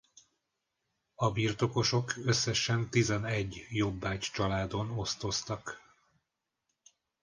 [1.15, 5.81] A birtokosok összesen tizenegy jobbágycsaládon osztoztak.